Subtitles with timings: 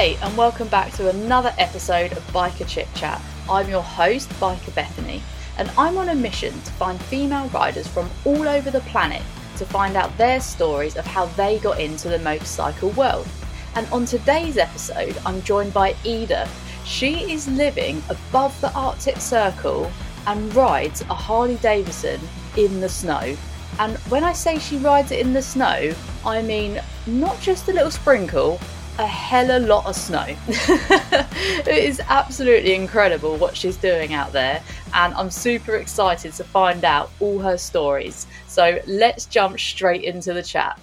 [0.00, 3.20] Hey, and welcome back to another episode of Biker Chick Chat.
[3.50, 5.22] I'm your host, Biker Bethany,
[5.58, 9.20] and I'm on a mission to find female riders from all over the planet
[9.58, 13.28] to find out their stories of how they got into the motorcycle world.
[13.74, 16.48] And on today's episode, I'm joined by Ida.
[16.86, 19.92] She is living above the Arctic Circle
[20.26, 22.22] and rides a Harley Davidson
[22.56, 23.36] in the snow.
[23.78, 25.92] And when I say she rides it in the snow,
[26.24, 28.58] I mean not just a little sprinkle,
[29.00, 30.26] a hella lot of snow.
[30.48, 36.84] it is absolutely incredible what she's doing out there, and I'm super excited to find
[36.84, 38.26] out all her stories.
[38.46, 40.78] So let's jump straight into the chat.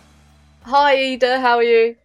[0.63, 1.95] Hi, Ida, how are you?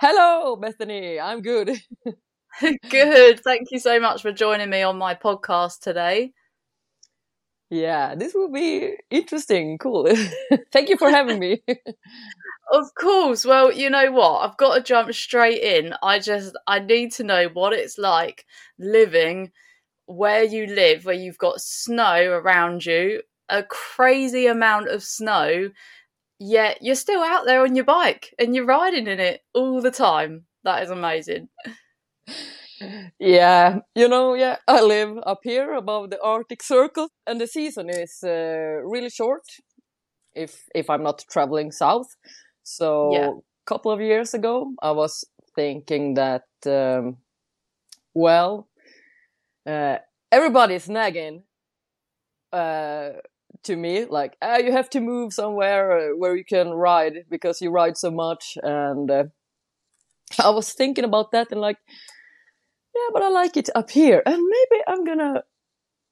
[0.00, 1.72] Hello, Bethany, I'm good.
[2.90, 3.40] good.
[3.40, 6.32] Thank you so much for joining me on my podcast today.
[7.70, 9.76] Yeah, this will be interesting.
[9.78, 10.08] Cool.
[10.72, 11.62] Thank you for having me.
[12.72, 13.44] Of course.
[13.46, 14.40] Well, you know what?
[14.48, 15.94] I've got to jump straight in.
[16.02, 18.44] I just I need to know what it's like
[18.78, 19.52] living
[20.06, 25.70] where you live, where you've got snow around you, a crazy amount of snow,
[26.40, 29.90] yet you're still out there on your bike and you're riding in it all the
[29.92, 30.46] time.
[30.64, 31.48] That is amazing.
[33.18, 37.88] Yeah, you know, yeah, I live up here above the Arctic Circle, and the season
[37.90, 39.42] is uh, really short
[40.34, 42.16] if if I'm not traveling south.
[42.62, 43.28] So yeah.
[43.30, 47.16] a couple of years ago, I was thinking that, um,
[48.14, 48.68] well,
[49.66, 49.96] uh,
[50.30, 51.42] everybody's nagging
[52.52, 53.10] uh,
[53.64, 57.60] to me like, ah, you have to move somewhere uh, where you can ride because
[57.60, 58.58] you ride so much.
[58.62, 59.24] And uh,
[60.38, 61.78] I was thinking about that and like,
[62.98, 65.42] yeah, but I like it up here, and maybe I'm gonna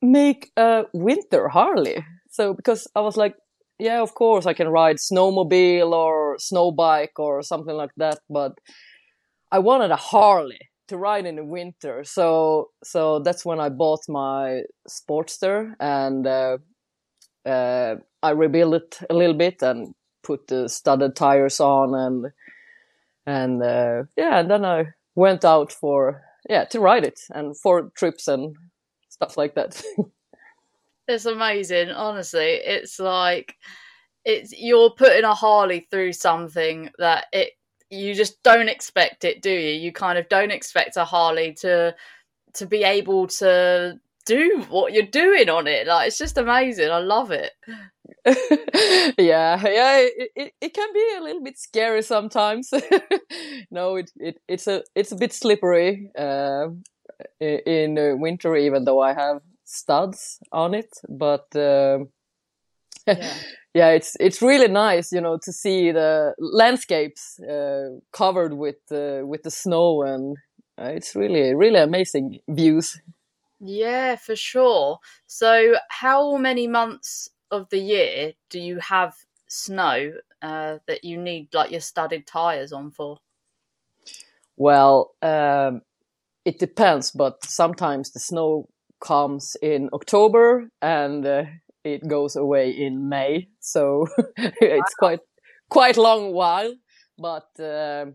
[0.03, 2.05] make a winter Harley.
[2.31, 3.35] So because I was like,
[3.79, 8.53] yeah, of course I can ride snowmobile or snow bike or something like that, but
[9.53, 12.05] I wanted a Harley to ride in the winter.
[12.05, 16.59] So so that's when I bought my Sportster and uh,
[17.45, 22.27] uh, I rebuilt it a little bit and put the studded tires on and
[23.27, 27.91] and uh, yeah, and then I went out for yeah to ride it and for
[27.97, 28.55] trips and
[29.09, 29.83] stuff like that.
[31.09, 32.61] It's amazing, honestly.
[32.65, 33.55] It's like
[34.25, 37.51] it's you're putting a Harley through something that it
[37.91, 39.71] you just don't expect it, do you?
[39.71, 41.95] You kind of don't expect a Harley to
[42.55, 45.87] to be able to do what you're doing on it.
[45.87, 46.91] Like it's just amazing.
[46.91, 47.53] I love it.
[49.19, 49.99] yeah, yeah.
[49.99, 52.71] It, it, it can be a little bit scary sometimes.
[53.71, 56.69] no, it, it it's a it's a bit slippery uh,
[57.41, 61.99] in winter, even though I have studs on it, but uh,
[63.07, 63.35] yeah.
[63.75, 63.91] yeah.
[63.91, 69.45] it's it's really nice, you know, to see the landscapes uh, covered with uh, with
[69.45, 70.37] the snow, and
[70.81, 73.01] uh, it's really really amazing views.
[73.61, 74.99] Yeah, for sure.
[75.27, 79.15] So, how many months of the year do you have
[79.49, 80.13] snow
[80.43, 83.19] uh, that you need like your studded tires on for?
[84.57, 85.83] Well, um,
[86.45, 88.69] it depends, but sometimes the snow
[89.01, 91.45] comes in October and uh,
[91.85, 93.49] it goes away in May.
[93.61, 95.21] So it's quite
[95.69, 96.75] quite long while,
[97.19, 98.07] but uh,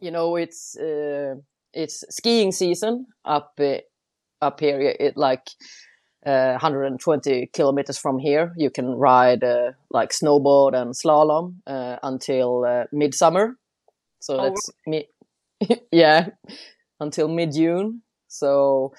[0.00, 1.34] you know it's uh,
[1.72, 3.78] it's skiing season up uh,
[4.40, 4.80] up here.
[4.80, 5.46] It like
[6.24, 8.52] 120 uh, kilometers from here.
[8.56, 13.56] You can ride uh, like snowboard and slalom until midsummer.
[14.20, 15.08] So oh, that's me.
[15.92, 16.28] yeah,
[17.00, 18.02] until mid June.
[18.28, 18.92] So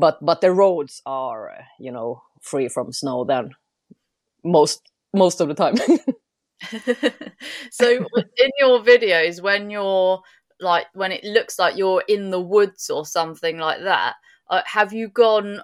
[0.00, 3.50] but but the roads are uh, you know free from snow then
[4.42, 5.74] most most of the time
[7.70, 10.20] so in your videos when you're
[10.60, 14.14] like when it looks like you're in the woods or something like that
[14.50, 15.60] uh, have you gone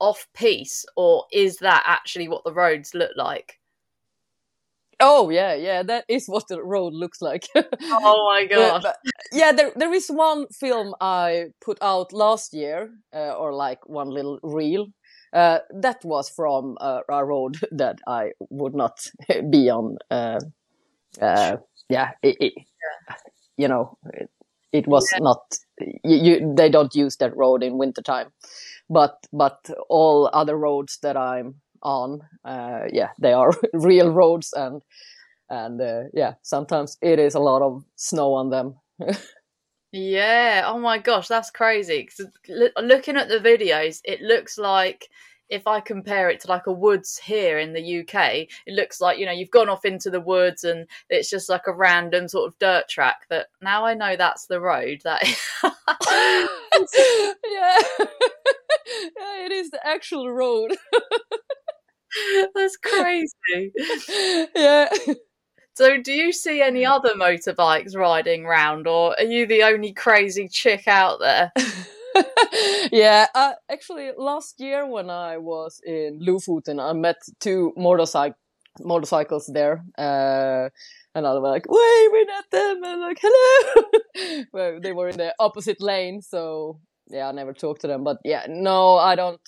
[0.00, 3.60] off piste or is that actually what the roads look like
[5.00, 7.48] Oh yeah, yeah, that is what the road looks like.
[7.56, 8.84] oh my god!
[9.32, 14.10] yeah, there there is one film I put out last year, uh, or like one
[14.10, 14.88] little reel.
[15.32, 19.00] Uh, that was from uh, a road that I would not
[19.50, 19.96] be on.
[20.10, 20.40] Uh,
[21.20, 21.56] uh,
[21.88, 23.16] yeah, it, it, yeah,
[23.56, 24.30] you know, it,
[24.72, 25.20] it was yeah.
[25.20, 25.40] not.
[25.80, 28.32] You, you, they don't use that road in wintertime,
[28.88, 32.22] but but all other roads that I'm on.
[32.44, 34.82] Uh, yeah, they are real roads, and
[35.48, 38.76] and uh, yeah, sometimes it is a lot of snow on them.
[39.92, 40.64] yeah.
[40.66, 42.06] Oh my gosh, that's crazy.
[42.06, 42.26] Cause
[42.80, 45.08] looking at the videos, it looks like
[45.50, 49.18] if I compare it to like a woods here in the UK, it looks like
[49.18, 52.48] you know you've gone off into the woods and it's just like a random sort
[52.48, 53.26] of dirt track.
[53.28, 55.00] That now I know that's the road.
[55.04, 55.22] That
[55.62, 55.70] yeah,
[57.98, 60.72] yeah, it is the actual road.
[62.54, 63.72] that's crazy.
[64.54, 64.88] Yeah.
[65.74, 70.48] So, do you see any other motorbikes riding round, or are you the only crazy
[70.48, 71.52] chick out there?
[72.92, 78.36] yeah, uh, actually, last year when I was in Lofoten, I met two motorcycle
[78.80, 80.68] motorcycles there, uh,
[81.14, 84.44] and I was like, waving at them and like, hello.
[84.52, 88.04] well, they were in the opposite lane, so yeah, I never talked to them.
[88.04, 89.40] But yeah, no, I don't.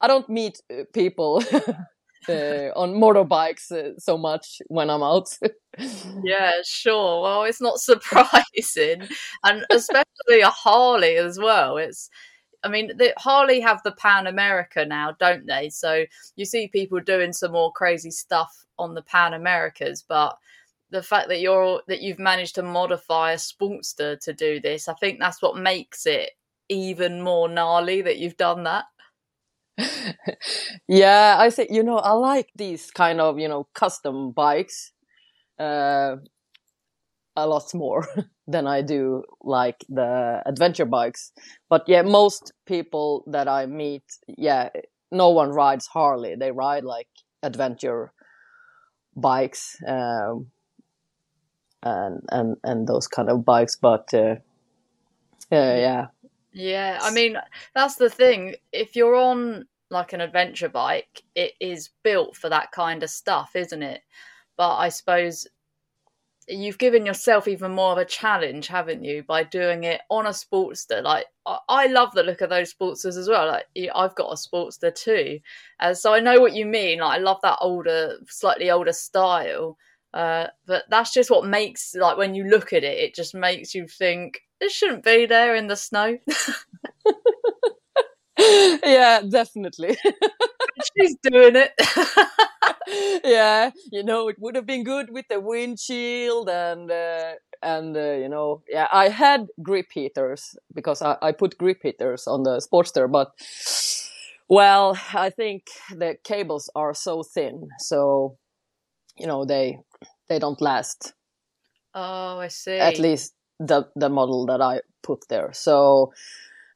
[0.00, 1.42] I don't meet uh, people
[2.28, 5.36] uh, on motorbikes uh, so much when I'm out.
[6.24, 7.22] yeah, sure.
[7.22, 9.08] Well, it's not surprising,
[9.44, 11.76] and especially a Harley as well.
[11.76, 12.10] It's,
[12.62, 15.68] I mean, the, Harley have the Pan America now, don't they?
[15.70, 16.04] So
[16.36, 20.36] you see people doing some more crazy stuff on the Pan Americas, but
[20.90, 24.94] the fact that you're that you've managed to modify a Sportster to do this, I
[24.94, 26.30] think that's what makes it
[26.68, 28.84] even more gnarly that you've done that.
[30.88, 34.92] yeah, I say, you know, I like these kind of, you know, custom bikes
[35.58, 36.16] uh,
[37.36, 38.06] a lot more
[38.46, 41.32] than I do like the adventure bikes.
[41.68, 44.68] But yeah, most people that I meet, yeah,
[45.10, 46.34] no one rides Harley.
[46.36, 47.08] They ride like
[47.42, 48.12] adventure
[49.16, 50.50] bikes um,
[51.82, 53.76] and and and those kind of bikes.
[53.76, 54.36] But uh,
[55.52, 56.06] uh, yeah,
[56.54, 57.36] yeah, I mean,
[57.74, 58.54] that's the thing.
[58.72, 63.56] If you're on like an adventure bike, it is built for that kind of stuff,
[63.56, 64.02] isn't it?
[64.56, 65.46] But I suppose
[66.48, 70.30] you've given yourself even more of a challenge, haven't you, by doing it on a
[70.30, 71.02] Sportster?
[71.02, 71.26] Like,
[71.68, 73.46] I love the look of those Sportsters as well.
[73.48, 75.40] Like, I've got a Sportster too,
[75.80, 77.00] uh, so I know what you mean.
[77.00, 79.76] Like, I love that older, slightly older style.
[80.12, 83.74] Uh, but that's just what makes like when you look at it, it just makes
[83.74, 86.18] you think it shouldn't be there in the snow.
[88.38, 89.96] yeah, definitely.
[90.96, 91.72] She's doing it.
[93.24, 98.12] yeah, you know, it would have been good with the windshield and uh, and uh,
[98.12, 102.58] you know, yeah, I had grip heaters because I, I put grip heaters on the
[102.58, 103.32] Sportster, but
[104.48, 108.36] well, I think the cables are so thin, so
[109.16, 109.78] you know they
[110.28, 111.14] they don't last.
[111.94, 112.76] Oh, I see.
[112.76, 115.52] At least the the model that I put there.
[115.52, 116.12] So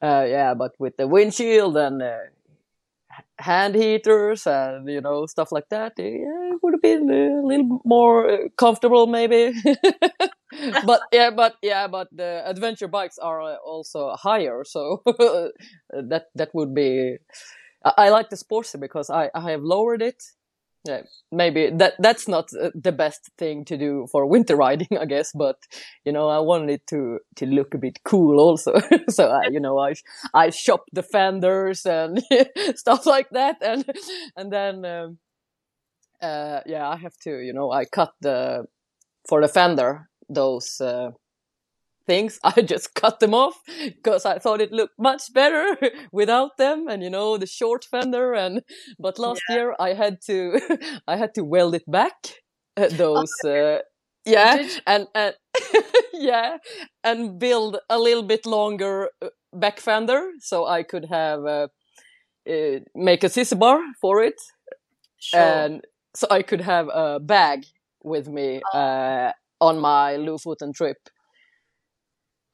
[0.02, 2.18] uh, yeah, but with the windshield and uh,
[3.38, 7.80] hand heaters and you know stuff like that, yeah, it would have been a little
[7.84, 9.52] more uh, comfortable maybe.
[10.84, 15.02] but yeah, but yeah, but the adventure bikes are uh, also higher, so
[15.90, 17.16] that that would be.
[17.84, 20.22] I, I like the Sportster because I I have lowered it
[20.84, 21.02] yeah,
[21.32, 25.32] maybe that that's not uh, the best thing to do for winter riding, I guess.
[25.32, 25.56] But
[26.04, 28.74] you know, I wanted it to to look a bit cool also.
[29.08, 29.94] so I, you know, I
[30.34, 32.22] I shop the fenders and
[32.76, 33.84] stuff like that, and
[34.36, 35.18] and then um,
[36.22, 38.64] uh, yeah, I have to, you know, I cut the
[39.28, 40.80] for the fender those.
[40.80, 41.10] Uh,
[42.08, 42.40] things.
[42.52, 45.76] I just cut them off because I thought it looked much better
[46.12, 48.62] without them and you know the short fender and
[48.98, 49.54] but last yeah.
[49.54, 50.36] year I had to
[51.12, 52.18] I had to weld it back
[52.76, 53.78] uh, those uh,
[54.24, 55.34] yeah and and
[56.12, 56.56] yeah
[57.04, 61.68] and build a little bit longer uh, back fender so I could have uh,
[62.48, 64.40] uh, make a sissy bar for it
[65.18, 65.40] sure.
[65.40, 65.82] and
[66.14, 67.60] so I could have a bag
[68.02, 68.78] with me oh.
[68.78, 70.98] uh, on my Lofoten trip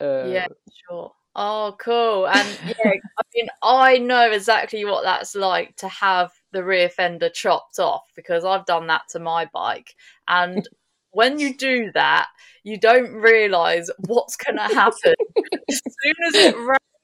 [0.05, 0.47] uh, yeah,
[0.89, 1.13] sure.
[1.37, 2.29] Oh, cool.
[2.29, 7.29] And yeah, I mean, I know exactly what that's like to have the rear fender
[7.29, 9.95] chopped off because I've done that to my bike.
[10.29, 10.69] And
[11.11, 12.29] when you do that,
[12.63, 15.15] you don't realize what's going to happen.
[15.69, 16.57] as soon as it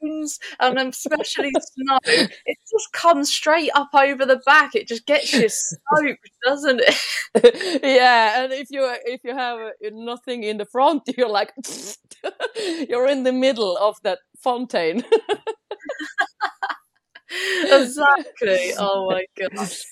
[0.02, 4.74] rains and especially snow, it just comes straight up over the back.
[4.74, 7.80] It just gets you soaked, doesn't it?
[7.82, 11.52] yeah, and if you if you have nothing in the front, you're like
[12.88, 15.02] you're in the middle of that fountain.
[17.64, 18.72] exactly.
[18.78, 19.24] Oh my
[19.56, 19.82] gosh.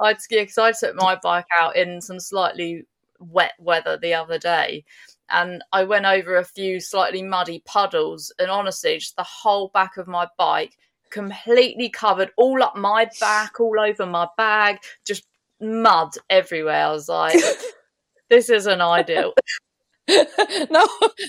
[0.00, 2.84] I'd yeah, because I took my bike out in some slightly
[3.18, 4.84] wet weather the other day
[5.30, 9.96] and I went over a few slightly muddy puddles, and honestly, just the whole back
[9.96, 10.76] of my bike
[11.10, 15.24] completely covered, all up my back, all over my bag, just
[15.60, 16.86] mud everywhere.
[16.86, 17.40] I was like,
[18.30, 19.34] this isn't ideal.
[20.08, 20.86] no,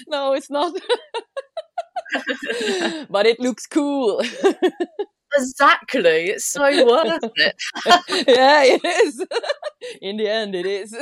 [0.08, 0.74] no, it's not.
[3.10, 4.22] but it looks cool.
[5.36, 6.30] Exactly.
[6.30, 7.56] It's so worth it.
[8.28, 9.26] yeah, it is.
[10.02, 10.96] In the end, it is.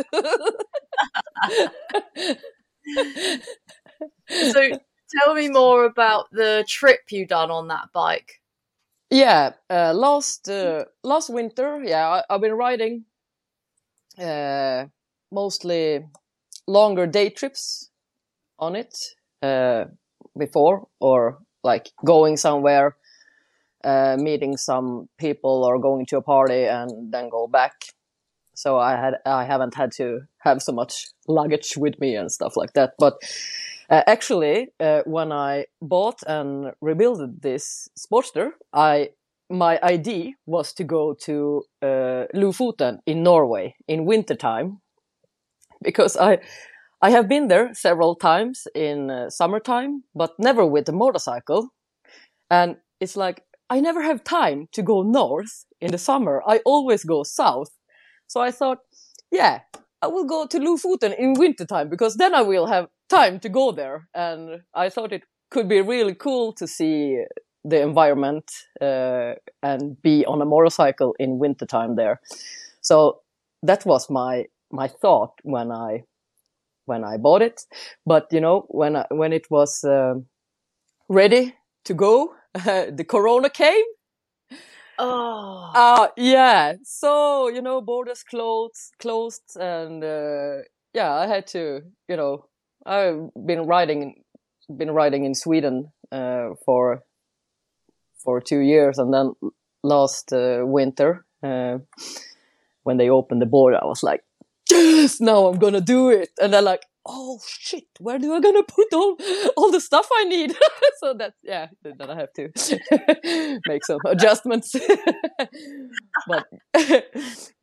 [4.29, 4.69] So
[5.09, 8.41] tell me more about the trip you done on that bike.
[9.09, 13.05] Yeah, uh, last uh, last winter, yeah, I, have been riding
[14.19, 14.85] uh,
[15.31, 16.05] mostly
[16.67, 17.89] longer day trips
[18.59, 18.97] on it
[19.41, 19.85] uh,
[20.37, 22.97] before, or like going somewhere,
[23.83, 27.73] uh, meeting some people, or going to a party and then go back.
[28.57, 30.93] So I had I haven't had to have so much
[31.27, 33.13] luggage with me and stuff like that, but
[33.89, 39.09] uh, actually, uh, when I bought and rebuilt this Sportster, I
[39.49, 44.81] my idea was to go to uh, Lofoten in Norway in wintertime
[45.81, 46.39] because I
[47.01, 51.69] I have been there several times in uh, summertime, but never with a motorcycle.
[52.49, 56.43] And it's like I never have time to go north in the summer.
[56.47, 57.69] I always go south.
[58.27, 58.79] So I thought,
[59.31, 59.61] yeah,
[60.01, 63.71] I will go to Lofoten in wintertime because then I will have time to go
[63.71, 64.07] there.
[64.13, 67.23] And I thought it could be really cool to see
[67.63, 68.45] the environment
[68.81, 72.21] uh, and be on a motorcycle in wintertime there.
[72.81, 73.21] So
[73.63, 76.03] that was my my thought when I
[76.85, 77.63] when I bought it.
[78.05, 80.15] But you know when I, when it was uh,
[81.09, 81.55] ready
[81.85, 83.85] to go, the Corona came.
[84.99, 85.71] Oh.
[85.75, 86.73] Uh, yeah.
[86.83, 90.63] So, you know, borders closed, closed and, uh,
[90.93, 92.45] yeah, I had to, you know,
[92.85, 94.23] I've been riding,
[94.75, 97.03] been riding in Sweden, uh, for,
[98.23, 98.97] for two years.
[98.97, 99.33] And then
[99.83, 101.79] last, uh, winter, uh,
[102.83, 104.23] when they opened the border, I was like,
[104.69, 106.29] yes, now I'm gonna do it.
[106.41, 109.17] And then like, oh shit, where do I gonna put all
[109.55, 110.55] all the stuff I need?
[110.99, 114.75] so that yeah, then I have to make some adjustments.
[116.27, 116.45] but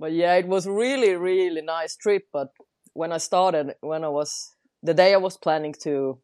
[0.00, 2.24] but yeah, it was really really nice trip.
[2.32, 2.48] But
[2.94, 6.18] when I started, when I was the day I was planning to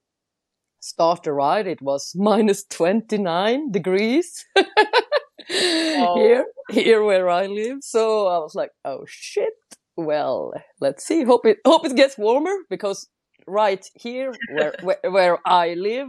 [0.80, 4.46] start the ride, it was minus twenty nine degrees.
[4.56, 6.14] oh.
[6.16, 7.78] Here, here where I live.
[7.82, 9.54] So I was like, oh shit
[10.00, 11.24] well, let's see.
[11.24, 13.08] Hope it hope it gets warmer because
[13.46, 16.08] right here where where, where I live,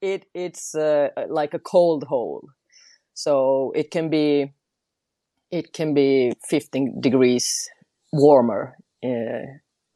[0.00, 2.48] it it's uh, like a cold hole,
[3.14, 4.52] so it can be
[5.50, 7.68] it can be 15 degrees
[8.12, 9.46] warmer uh,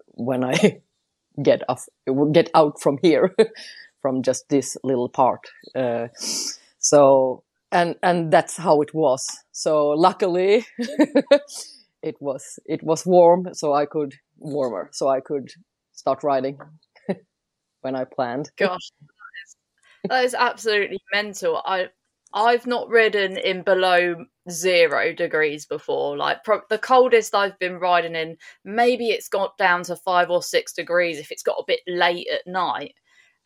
[0.08, 0.80] when I
[1.42, 1.86] get off
[2.32, 3.34] get out from here
[4.02, 5.40] from just this little part.
[5.74, 6.08] Uh,
[6.78, 9.26] so and and that's how it was.
[9.52, 10.64] So luckily
[12.02, 15.48] it was it was warm, so I could warmer, so I could
[15.92, 16.58] start riding
[17.80, 18.50] when I planned.
[18.56, 18.90] Gosh,
[20.08, 21.62] that is, absolutely mental.
[21.64, 21.88] I
[22.34, 26.16] I've not ridden in below zero degrees before.
[26.16, 30.42] Like pro- the coldest I've been riding in, maybe it's got down to five or
[30.42, 32.94] six degrees if it's got a bit late at night.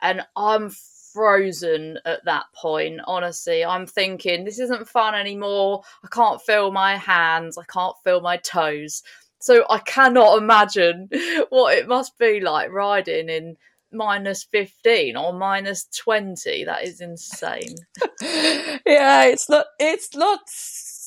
[0.01, 0.71] And I'm
[1.13, 3.01] frozen at that point.
[3.05, 5.83] Honestly, I'm thinking this isn't fun anymore.
[6.03, 9.03] I can't feel my hands, I can't feel my toes.
[9.39, 11.09] So I cannot imagine
[11.49, 13.57] what it must be like riding in
[13.91, 17.75] minus 15 or minus 20 that is insane
[18.21, 20.39] yeah it's not it's not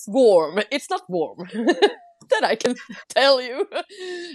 [0.06, 2.75] warm it's not warm that i can
[3.08, 3.66] tell you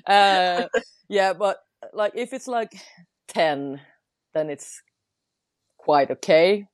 [0.07, 0.65] uh,
[1.09, 1.59] yeah but
[1.93, 2.73] like if it's like
[3.27, 3.79] 10
[4.33, 4.81] then it's
[5.79, 6.65] quite okay.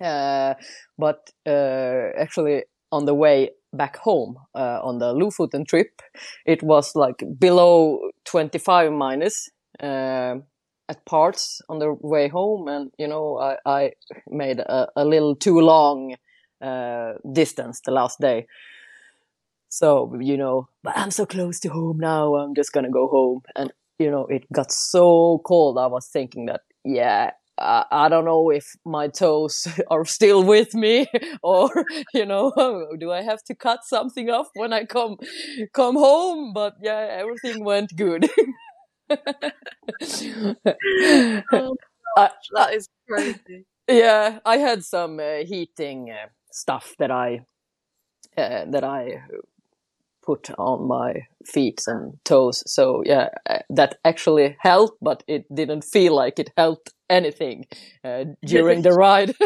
[0.00, 0.54] Uh,
[0.98, 6.02] but uh, actually, on the way back home uh, on the Lofoten trip,
[6.46, 9.48] it was like below 25 minus
[9.80, 10.36] uh,
[10.88, 13.92] at parts on the way home, and you know I, I
[14.28, 16.14] made a, a, little too long
[16.60, 18.46] uh, distance the last day.
[19.68, 22.34] So you know, but I'm so close to home now.
[22.36, 25.78] I'm just gonna go home, and you know it got so cold.
[25.78, 30.74] I was thinking that yeah, uh, I don't know if my toes are still with
[30.74, 31.06] me
[31.42, 31.70] or
[32.12, 32.52] you know
[33.00, 35.16] do I have to cut something off when I come
[35.72, 36.52] come home?
[36.52, 38.28] But yeah everything went good.
[41.52, 41.76] Oh,
[42.16, 43.66] uh, that is crazy.
[43.88, 47.40] Yeah I had some uh, heating uh, stuff that I
[48.36, 49.22] uh, that I
[50.24, 52.62] put on my feet and toes.
[52.66, 57.66] So yeah, uh, that actually helped, but it didn't feel like it helped anything
[58.04, 59.34] uh, during the ride.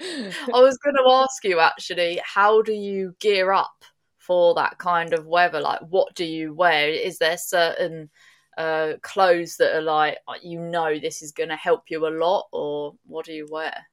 [0.00, 3.84] I was going to ask you actually, how do you gear up
[4.18, 5.60] for that kind of weather?
[5.60, 6.88] Like, what do you wear?
[6.88, 8.10] Is there certain
[8.58, 12.10] uh, clothes that are like, uh, you know, this is going to help you a
[12.10, 13.86] lot, or what do you wear?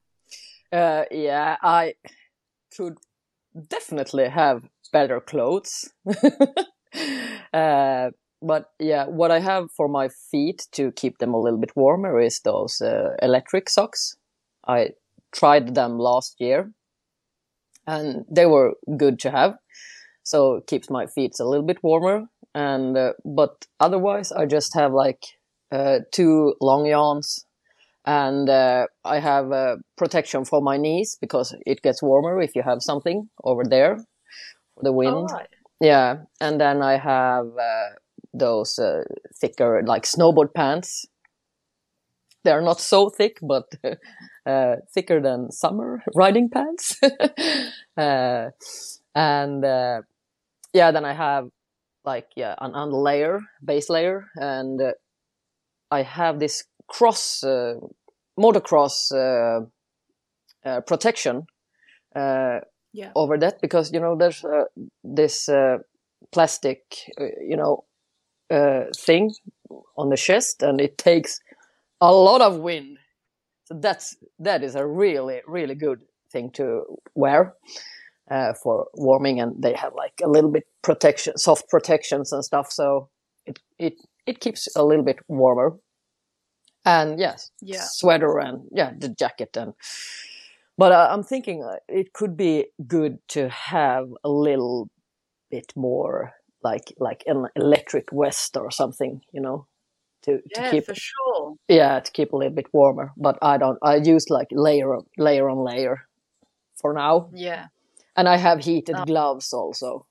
[0.72, 1.94] Uh, yeah, I
[2.76, 2.98] could
[3.68, 5.92] definitely have better clothes.
[7.52, 8.10] uh,
[8.40, 12.20] but yeah, what I have for my feet to keep them a little bit warmer
[12.20, 14.16] is those uh, electric socks.
[14.66, 14.90] I
[15.32, 16.70] tried them last year
[17.86, 19.56] and they were good to have.
[20.22, 22.26] So it keeps my feet a little bit warmer.
[22.54, 25.22] And, uh, but otherwise I just have like,
[25.72, 27.46] uh, two long johns
[28.06, 32.62] and uh, I have uh, protection for my knees because it gets warmer if you
[32.62, 33.98] have something over there
[34.80, 35.14] the wind.
[35.30, 35.48] Oh, right.
[35.80, 37.90] Yeah, and then I have uh,
[38.32, 39.02] those uh,
[39.34, 41.06] thicker like snowboard pants.
[42.44, 43.64] They are not so thick, but
[44.46, 46.98] uh, thicker than summer riding pants.
[47.96, 48.50] Uh,
[49.14, 49.62] and
[50.72, 51.44] yeah, then I have
[52.04, 54.80] like yeah an, an layer, base layer, and
[55.92, 57.74] I have this cross uh,
[58.38, 59.66] motocross uh,
[60.68, 61.46] uh, protection
[62.94, 63.10] yeah.
[63.14, 64.64] over that because you know there's uh,
[65.02, 65.78] this uh,
[66.32, 66.80] plastic
[67.20, 67.84] uh, you know
[68.96, 69.34] thing
[69.96, 71.40] on the chest and it takes
[72.00, 72.98] a lot of wind
[73.64, 76.84] so that's that is a really really good thing to
[77.16, 77.54] wear
[78.30, 82.70] uh, for warming and they have like a little bit protection soft protections and stuff
[82.70, 83.08] so
[83.44, 85.76] it it it keeps a little bit warmer
[86.84, 89.72] and yes, yeah, sweater and yeah, the jacket and.
[90.76, 94.88] But uh, I'm thinking uh, it could be good to have a little
[95.50, 99.66] bit more like like an electric vest or something, you know,
[100.22, 101.54] to, yeah, to keep for sure.
[101.68, 103.12] Yeah, to keep a little bit warmer.
[103.16, 103.78] But I don't.
[103.82, 106.08] I use like layer layer on layer
[106.80, 107.30] for now.
[107.32, 107.66] Yeah.
[108.16, 109.04] And I have heated oh.
[109.04, 110.06] gloves also.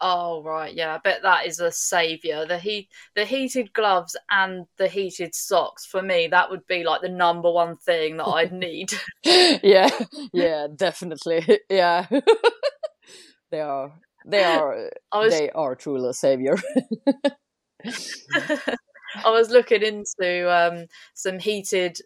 [0.00, 0.94] Oh right, yeah.
[0.94, 2.46] I bet that is a savior.
[2.46, 6.28] The heat, the heated gloves and the heated socks for me.
[6.28, 8.92] That would be like the number one thing that I'd need.
[9.24, 9.90] yeah,
[10.32, 11.60] yeah, definitely.
[11.70, 12.06] Yeah,
[13.50, 13.92] they are.
[14.26, 14.90] They are.
[15.12, 16.56] Was, they are truly a savior.
[17.84, 21.98] I was looking into um, some heated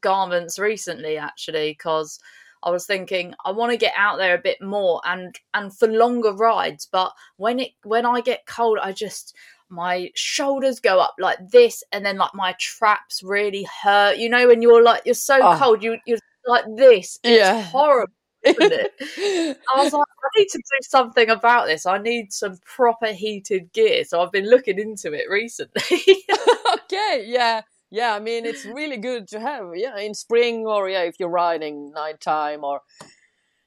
[0.00, 2.18] garments recently, actually, because
[2.62, 5.88] I was thinking I want to get out there a bit more and and for
[5.88, 6.88] longer rides.
[6.90, 9.34] But when it when I get cold, I just
[9.70, 14.18] my shoulders go up like this, and then like my traps really hurt.
[14.18, 15.56] You know, when you're like you're so oh.
[15.58, 17.18] cold, you you're like this.
[17.22, 17.62] It's yeah.
[17.62, 18.12] horrible.
[18.46, 21.86] I was like, I need to do something about this.
[21.86, 24.04] I need some proper heated gear.
[24.04, 25.82] So I've been looking into it recently.
[26.74, 29.70] okay, yeah yeah, I mean it's really good to have.
[29.74, 32.80] Yeah, in spring or yeah, if you're riding nighttime or.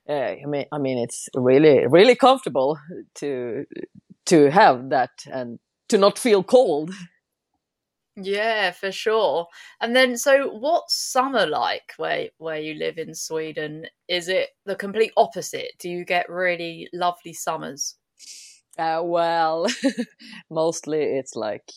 [0.09, 2.77] Uh, I mean, I mean, it's really, really comfortable
[3.15, 3.65] to
[4.25, 6.91] to have that and to not feel cold.
[8.17, 9.47] Yeah, for sure.
[9.79, 13.85] And then, so what's summer like where where you live in Sweden?
[14.07, 15.71] Is it the complete opposite?
[15.79, 17.95] Do you get really lovely summers?
[18.77, 19.67] Uh, well,
[20.49, 21.71] mostly it's like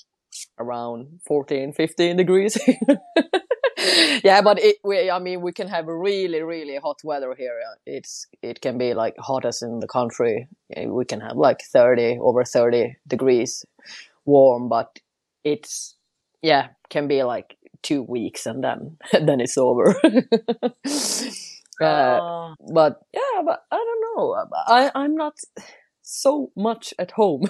[0.58, 2.58] around 14, 15 degrees.
[4.24, 7.58] yeah, but it, we, I mean, we can have really, really hot weather here.
[7.86, 10.48] It's, it can be like hottest in the country.
[10.86, 13.64] We can have like 30, over 30 degrees
[14.24, 14.98] warm, but
[15.44, 15.96] it's,
[16.42, 19.94] yeah, can be like two weeks and then, then it's over.
[21.80, 22.54] uh, oh.
[22.72, 24.46] But yeah, but I don't know.
[24.66, 25.34] I, I'm not
[26.02, 27.44] so much at home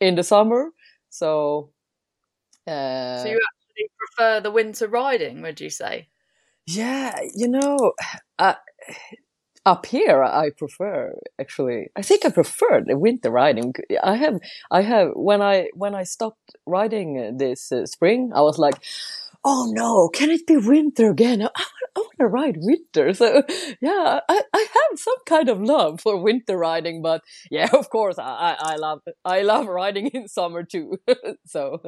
[0.00, 0.70] in the summer.
[1.10, 1.70] So
[2.66, 5.42] uh, so you actually prefer the winter riding?
[5.42, 6.08] Would you say?
[6.66, 7.92] Yeah, you know,
[8.38, 8.54] uh,
[9.64, 11.88] up here I prefer actually.
[11.96, 13.74] I think I prefer the winter riding.
[14.02, 18.58] I have, I have when I when I stopped riding this uh, spring, I was
[18.58, 18.82] like,
[19.46, 21.40] oh no, can it be winter again?
[21.42, 23.14] I, I want to ride winter.
[23.14, 23.42] So
[23.80, 28.18] yeah, I, I have some kind of love for winter riding, but yeah, of course,
[28.18, 30.98] I, I love, I love riding in summer too.
[31.46, 31.80] so.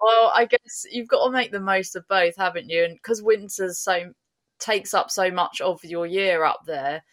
[0.00, 2.84] well, I guess you've got to make the most of both, haven't you?
[2.84, 4.12] And because winter's so
[4.58, 7.04] takes up so much of your year up there,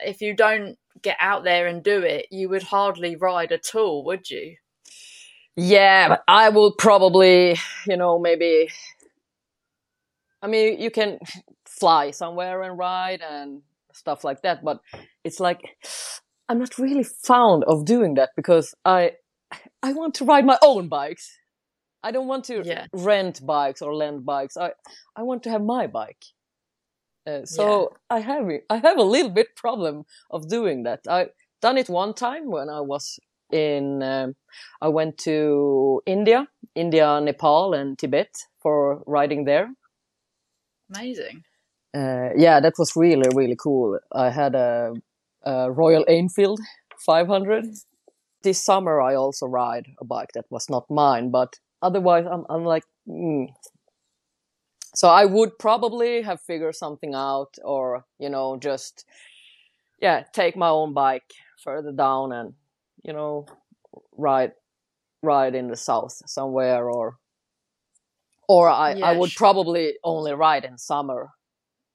[0.00, 4.02] if you don't get out there and do it, you would hardly ride at all,
[4.06, 4.56] would you?
[5.56, 8.68] Yeah, I will probably, you know, maybe.
[10.42, 11.18] I mean, you can
[11.64, 14.80] fly somewhere and ride and stuff like that, but
[15.24, 15.62] it's like
[16.48, 19.12] I'm not really fond of doing that because I
[19.82, 21.38] I want to ride my own bikes.
[22.02, 22.86] I don't want to yeah.
[22.92, 24.56] rent bikes or lend bikes.
[24.56, 24.72] I
[25.16, 26.24] I want to have my bike.
[27.26, 27.64] Uh, so
[28.10, 28.16] yeah.
[28.16, 31.00] I have I have a little bit problem of doing that.
[31.08, 31.28] I
[31.60, 33.18] done it one time when I was
[33.52, 34.34] in um,
[34.80, 39.70] I went to India, India, Nepal, and Tibet for riding there.
[40.94, 41.42] Amazing.
[41.94, 43.98] uh, yeah, that was really really cool.
[44.12, 44.92] I had a,
[45.44, 46.60] a Royal Enfield
[47.04, 47.66] 500.
[48.42, 52.64] This summer, I also ride a bike that was not mine, but otherwise, I'm I'm
[52.64, 52.84] like.
[53.08, 53.48] Mm.
[54.94, 59.04] So I would probably have figured something out, or you know, just
[60.00, 61.32] yeah, take my own bike
[61.62, 62.54] further down and
[63.02, 63.46] you know
[64.16, 64.52] ride
[65.22, 67.18] ride in the south somewhere or
[68.48, 69.38] or I, yeah, I would sure.
[69.38, 71.30] probably only ride in summer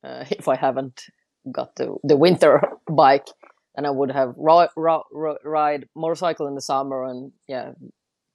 [0.04, 1.04] uh, if I haven't
[1.52, 2.62] got the, the winter
[2.92, 3.28] bike.
[3.76, 7.72] And I would have ri- ri- ride motorcycle in the summer and yeah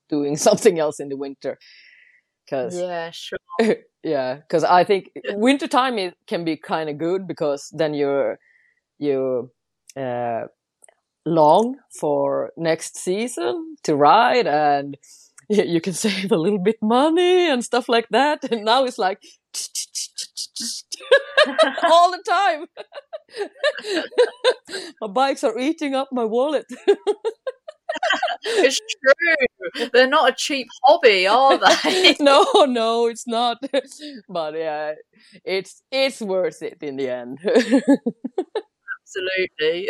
[0.09, 1.59] doing something else in the winter.
[2.45, 3.39] Because yeah sure.
[4.03, 8.39] yeah because I think winter time it can be kind of good because then you're
[8.99, 9.51] you
[9.97, 10.45] uh,
[11.27, 14.97] long for next season to ride and
[15.49, 18.45] you can save a little bit money and stuff like that.
[18.51, 19.21] And now it's like
[21.85, 22.67] all the time.
[25.01, 26.67] my bikes are eating up my wallet.
[28.45, 29.89] it's true.
[29.93, 32.17] They're not a cheap hobby, are they?
[32.21, 33.59] no, no, it's not.
[34.29, 34.95] But yeah,
[35.45, 37.39] it's it's worth it in the end.
[39.07, 39.89] Absolutely.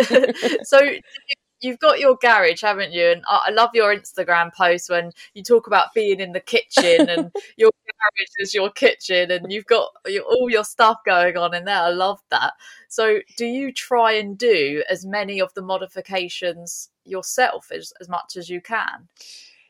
[0.64, 0.78] so
[1.60, 3.06] you've got your garage, haven't you?
[3.06, 7.32] And I love your Instagram post when you talk about being in the kitchen and
[7.56, 11.64] your garage is your kitchen and you've got your, all your stuff going on in
[11.64, 11.80] there.
[11.82, 12.52] I love that.
[12.88, 18.36] So, do you try and do as many of the modifications yourself as, as much
[18.36, 19.08] as you can?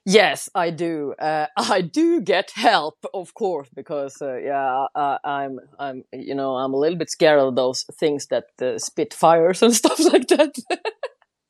[0.06, 1.14] Yes, I do.
[1.18, 6.54] Uh, I do get help, of course, because uh, yeah, uh, I'm, I'm, you know,
[6.56, 10.28] I'm a little bit scared of those things that uh, spit fires and stuff like
[10.28, 10.54] that.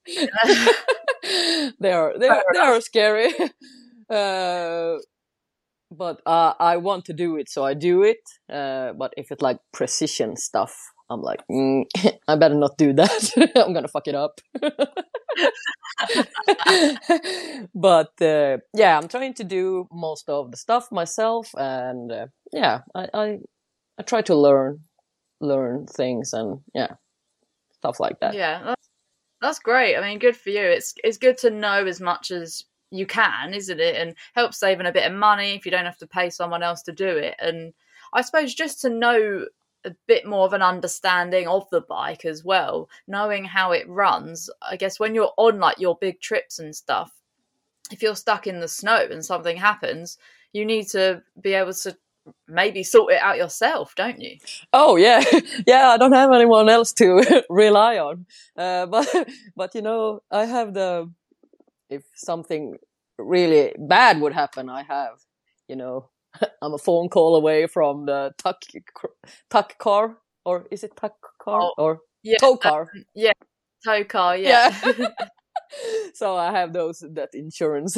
[1.81, 3.33] they are, they are, they are scary.
[4.09, 4.99] Uh,
[5.90, 8.21] but uh, I want to do it, so I do it.
[8.49, 10.75] but if it's like precision stuff,
[11.11, 11.85] I'm like, mm,
[12.29, 13.53] I better not do that.
[13.57, 14.40] I'm gonna fuck it up.
[17.75, 22.81] but uh, yeah, I'm trying to do most of the stuff myself, and uh, yeah,
[22.94, 23.38] I, I,
[23.99, 24.81] I try to learn
[25.40, 26.94] learn things and yeah,
[27.72, 28.35] stuff like that.
[28.35, 28.88] Yeah, that's,
[29.40, 29.96] that's great.
[29.96, 30.62] I mean, good for you.
[30.62, 33.96] It's it's good to know as much as you can, isn't it?
[33.96, 36.83] And help saving a bit of money if you don't have to pay someone else
[36.83, 37.35] to do it.
[37.38, 37.72] And
[38.12, 39.46] I suppose just to know
[39.87, 44.51] a bit more of an understanding of the bike as well, knowing how it runs.
[44.61, 47.12] I guess when you're on like your big trips and stuff,
[47.90, 50.18] if you're stuck in the snow and something happens,
[50.53, 51.96] you need to be able to
[52.49, 54.38] maybe sort it out yourself, don't you?
[54.72, 55.22] Oh yeah,
[55.66, 55.90] yeah.
[55.90, 60.75] I don't have anyone else to rely on, uh, but but you know, I have
[60.75, 61.11] the
[61.88, 62.79] if something
[63.18, 65.20] really bad would happen, I have
[65.68, 66.09] you know
[66.62, 68.62] I'm a phone call away from the tuck
[69.51, 72.83] tuck car, or is it tuck car oh, or yeah, tow car?
[72.83, 73.33] Um, yeah,
[73.85, 74.37] tow car.
[74.37, 74.75] Yeah.
[74.85, 75.09] yeah.
[76.14, 77.96] so I have those that insurance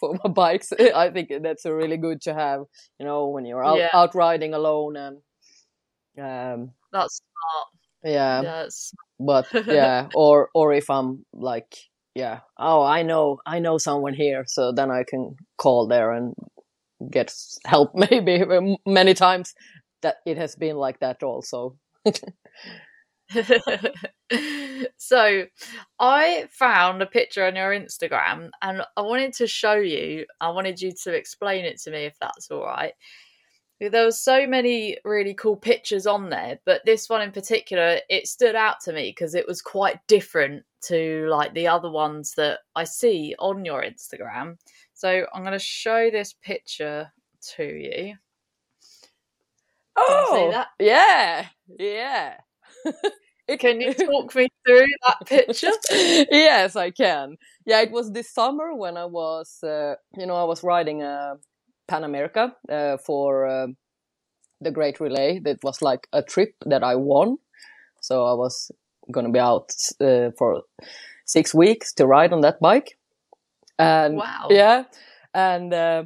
[0.00, 0.72] for my bikes.
[0.72, 2.62] I think that's a really good to have.
[2.98, 3.90] You know, when you're out, yeah.
[3.92, 5.16] out riding alone and
[6.18, 8.14] um, that's smart.
[8.14, 8.42] Yeah.
[8.42, 8.92] Yes.
[9.18, 11.74] But yeah, or or if I'm like
[12.16, 16.34] yeah, oh I know I know someone here, so then I can call there and
[17.10, 18.44] get help maybe
[18.86, 19.54] many times
[20.02, 21.76] that it has been like that also.
[24.98, 25.44] So
[26.00, 30.80] i found a picture on your instagram and i wanted to show you i wanted
[30.80, 32.92] you to explain it to me if that's all right.
[33.78, 38.26] There were so many really cool pictures on there but this one in particular it
[38.26, 42.60] stood out to me because it was quite different to like the other ones that
[42.74, 44.56] i see on your instagram
[44.96, 47.12] so I'm going to show this picture
[47.56, 48.14] to you.
[49.94, 51.46] Oh, yeah,
[51.78, 52.36] yeah.
[53.58, 55.70] can you talk me through that picture?
[55.90, 57.36] yes, I can.
[57.66, 61.34] Yeah, it was this summer when I was, uh, you know, I was riding uh,
[61.88, 63.66] Pan America uh, for uh,
[64.62, 65.40] the Great Relay.
[65.40, 67.36] That was like a trip that I won.
[68.00, 68.70] So I was
[69.12, 70.62] going to be out uh, for
[71.26, 72.96] six weeks to ride on that bike.
[73.78, 74.48] And wow.
[74.50, 74.84] yeah,
[75.34, 76.04] and uh,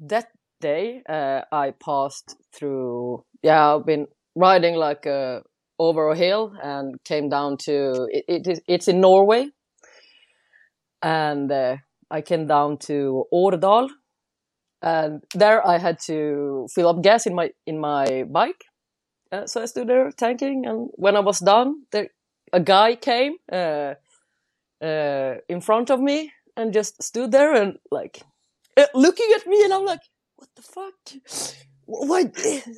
[0.00, 0.28] that
[0.60, 3.24] day uh, I passed through.
[3.42, 5.40] Yeah, I've been riding like uh,
[5.78, 9.48] over a hill and came down to it, it is it's in Norway,
[11.02, 11.76] and uh,
[12.10, 13.88] I came down to Årdal,
[14.82, 18.64] and there I had to fill up gas in my in my bike.
[19.30, 22.08] Uh, so I stood there tanking, and when I was done, there
[22.52, 23.94] a guy came uh,
[24.82, 28.22] uh, in front of me and just stood there and like
[28.76, 30.02] uh, looking at me and I'm like,
[30.36, 30.94] what the fuck?
[31.88, 32.30] why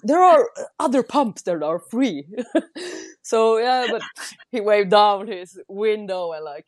[0.05, 2.29] there are other pumps that are free.
[3.23, 4.03] so yeah, but
[4.53, 6.65] he waved down his window and like,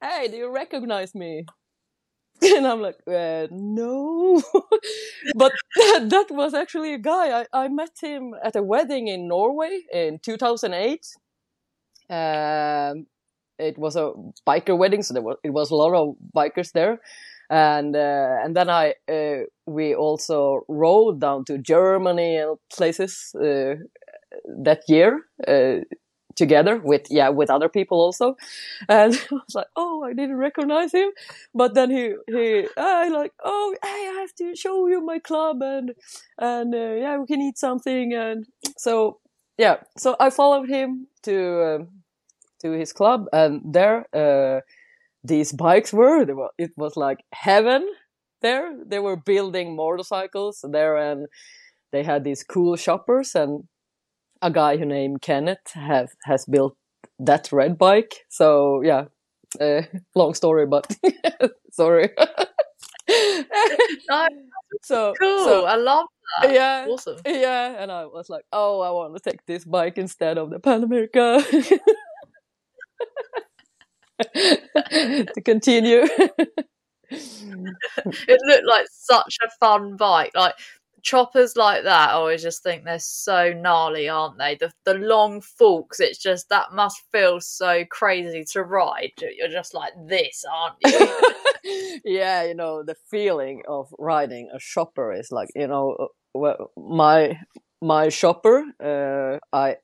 [0.00, 1.44] hey, do you recognize me?
[2.42, 4.42] and I'm like, uh, no.
[5.34, 7.42] but that, that, was actually a guy.
[7.42, 11.06] I, I met him at a wedding in Norway in 2008.
[12.08, 13.06] Um,
[13.60, 14.12] it was a
[14.46, 17.00] biker wedding, so there was it was a lot of bikers there,
[17.50, 23.74] and uh, and then I uh, we also rode down to Germany and places uh,
[24.64, 25.84] that year uh,
[26.36, 28.36] together with yeah with other people also.
[28.88, 31.10] And i was like oh i didn't recognize him.
[31.54, 35.62] But then he he i like oh hey i have to show you my club
[35.62, 35.92] and
[36.38, 38.12] and uh, yeah we can eat something.
[38.14, 38.46] And
[38.78, 39.18] so
[39.58, 41.88] yeah so i followed him to um,
[42.60, 44.60] to his club and there uh,
[45.24, 47.86] these bikes were, were it was like heaven
[48.42, 51.26] there they were building motorcycles there and
[51.92, 53.64] they had these cool shoppers and
[54.42, 56.76] a guy who named Kenneth have has built
[57.18, 58.24] that red bike.
[58.28, 59.04] So yeah,
[59.60, 59.82] uh,
[60.14, 60.86] long story, but
[61.72, 62.10] sorry.
[63.08, 64.28] no,
[64.82, 65.44] so cool.
[65.44, 66.06] So, I love
[66.42, 66.52] that.
[66.52, 67.18] Yeah, awesome.
[67.26, 70.58] Yeah, and I was like, oh, I want to take this bike instead of the
[70.58, 71.42] Pan America.
[74.34, 76.06] to continue.
[77.10, 80.32] it looked like such a fun bike.
[80.34, 80.54] Like
[81.02, 84.56] choppers like that, I always just think they're so gnarly, aren't they?
[84.56, 89.12] The the long forks, it's just that must feel so crazy to ride.
[89.20, 92.00] You're just like this, aren't you?
[92.04, 96.70] yeah, you know the feeling of riding a chopper is like you know uh, well,
[96.76, 97.38] my
[97.82, 98.64] my chopper.
[98.82, 99.76] Uh, I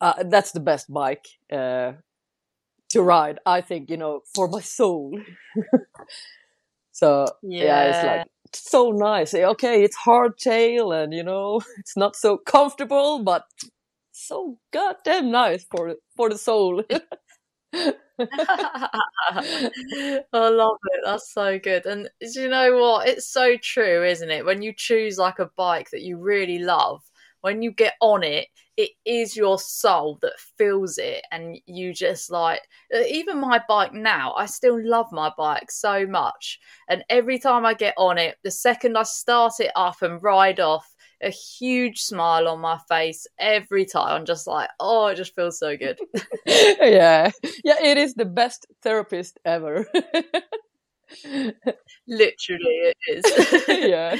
[0.00, 1.92] uh, that's the best bike uh,
[2.94, 3.38] to ride.
[3.44, 5.20] I think you know for my soul.
[6.92, 7.64] so yeah.
[7.64, 9.34] yeah, it's like so nice.
[9.34, 13.44] Eh, okay, it's hardtail and you know it's not so comfortable, but
[14.12, 16.82] so goddamn nice for for the soul.
[17.72, 17.90] I
[20.32, 21.00] love it.
[21.04, 21.84] That's so good.
[21.86, 23.08] And you know what?
[23.08, 24.44] It's so true, isn't it?
[24.44, 27.02] When you choose like a bike that you really love,
[27.44, 32.30] when you get on it, it is your soul that feels it and you just
[32.30, 32.62] like
[32.94, 36.58] uh, even my bike now i still love my bike so much.
[36.88, 40.58] And every time i get on it the second i start it up and ride
[40.58, 40.88] off
[41.22, 44.08] a huge smile on my face every time.
[44.20, 45.98] I'm just like oh it just feels so good.
[46.46, 47.30] Yeah.
[47.62, 49.86] Yeah it is the best therapist ever.
[52.08, 53.24] Literally it is.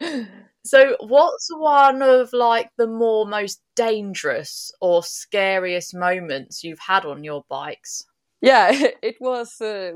[0.00, 0.32] Yeah
[0.64, 7.24] so, what's one of like the more most dangerous or scariest moments you've had on
[7.24, 8.04] your bikes?
[8.40, 8.70] Yeah,
[9.02, 9.92] it was uh,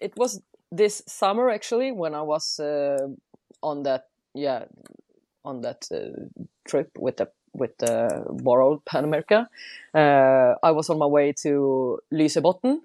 [0.00, 0.40] it was
[0.72, 3.08] this summer actually when I was uh,
[3.62, 4.64] on that yeah
[5.44, 9.48] on that uh, trip with the with the borrowed Pan America.
[9.94, 12.80] Uh, I was on my way to Lysebotn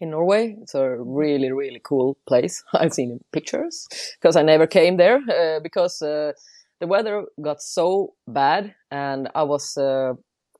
[0.00, 0.56] in Norway.
[0.62, 2.62] It's a really, really cool place.
[2.72, 3.86] I've seen pictures
[4.20, 6.32] because I never came there uh, because uh,
[6.80, 10.14] the weather got so bad and I was uh,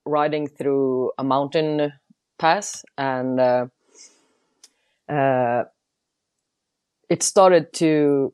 [0.05, 1.93] riding through a mountain
[2.39, 3.67] pass and uh,
[5.09, 5.65] uh,
[7.09, 8.33] it started to,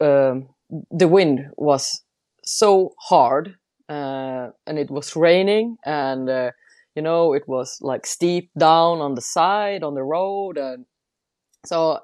[0.00, 0.48] um,
[0.90, 2.02] the wind was
[2.44, 3.56] so hard
[3.88, 6.52] uh, and it was raining and
[6.96, 10.56] you know, it was like steep down on the side on the road.
[10.56, 10.86] And
[11.66, 12.00] so,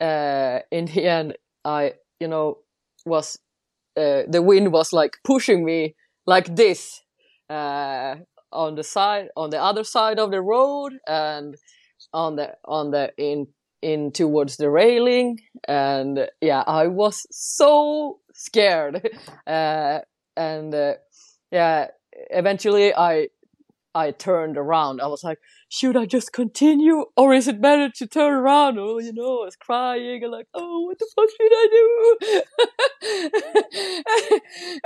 [0.00, 2.58] uh, in the end, I, you know,
[3.04, 3.38] was,
[3.96, 5.96] uh, the wind was like pushing me
[6.26, 7.02] like this,
[7.50, 8.14] uh,
[8.52, 11.56] on the side, on the other side of the road and
[12.14, 13.48] on the, on the, in,
[13.82, 15.40] in towards the railing.
[15.66, 19.08] And yeah, I was so scared.
[19.46, 20.00] Uh,
[20.36, 20.92] and, uh,
[21.50, 21.86] yeah,
[22.30, 23.28] eventually I
[23.98, 25.00] I turned around.
[25.00, 28.78] I was like, should I just continue or is it better to turn around?
[28.78, 31.66] Oh, you know, I was crying and like, oh, what the fuck should I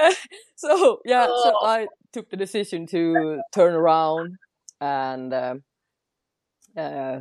[0.01, 0.17] do?
[0.57, 1.43] so, yeah, oh.
[1.45, 4.37] so I took the decision to turn around
[4.81, 5.63] and, um,
[6.77, 7.21] uh,